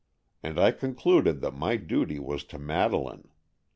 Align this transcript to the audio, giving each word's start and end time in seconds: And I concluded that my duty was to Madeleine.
And 0.41 0.57
I 0.59 0.71
concluded 0.71 1.41
that 1.41 1.53
my 1.53 1.75
duty 1.75 2.17
was 2.17 2.43
to 2.45 2.57
Madeleine. 2.57 3.27